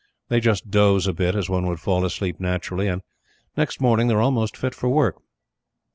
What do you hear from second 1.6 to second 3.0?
would fall asleep naturally,